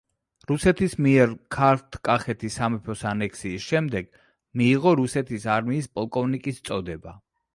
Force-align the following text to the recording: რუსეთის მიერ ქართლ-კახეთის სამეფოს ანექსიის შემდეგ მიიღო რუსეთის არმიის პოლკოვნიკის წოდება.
რუსეთის 0.51 0.93
მიერ 1.05 1.33
ქართლ-კახეთის 1.55 2.55
სამეფოს 2.61 3.03
ანექსიის 3.11 3.67
შემდეგ 3.73 4.09
მიიღო 4.61 4.93
რუსეთის 5.01 5.47
არმიის 5.59 5.91
პოლკოვნიკის 5.99 6.63
წოდება. 6.71 7.17